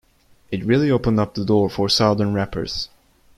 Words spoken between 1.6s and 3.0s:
for Southern rappers.